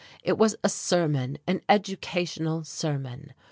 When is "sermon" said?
0.67-1.37, 2.63-3.33